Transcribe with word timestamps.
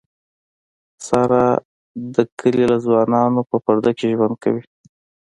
ساره 1.05 1.43
له 1.53 1.61
د 2.15 2.17
کلي 2.39 2.65
له 2.71 2.77
ځوانانونه 2.85 3.41
په 3.49 3.57
پرده 3.65 3.91
کې 3.97 4.15
ژوند 4.17 4.35
کوي. 4.43 4.63